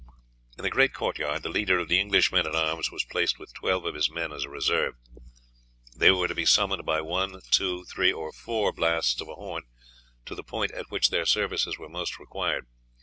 [0.57, 3.37] In the great court yard the leader of the English men at arms was placed
[3.37, 4.95] with twelve of his men as a reserve.
[5.95, 9.65] They were to be summoned by one, two, three, or four blasts of a horn
[10.25, 12.65] to the point at which their services were most required.